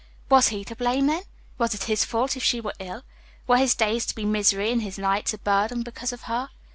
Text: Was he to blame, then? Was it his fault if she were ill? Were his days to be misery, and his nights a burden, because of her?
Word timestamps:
Was 0.29 0.47
he 0.47 0.65
to 0.65 0.75
blame, 0.75 1.05
then? 1.05 1.21
Was 1.59 1.75
it 1.75 1.83
his 1.83 2.03
fault 2.03 2.35
if 2.35 2.43
she 2.43 2.59
were 2.59 2.73
ill? 2.79 3.03
Were 3.45 3.57
his 3.59 3.75
days 3.75 4.03
to 4.07 4.15
be 4.15 4.25
misery, 4.25 4.71
and 4.71 4.81
his 4.81 4.97
nights 4.97 5.31
a 5.35 5.37
burden, 5.37 5.83
because 5.83 6.11
of 6.11 6.23
her? 6.23 6.49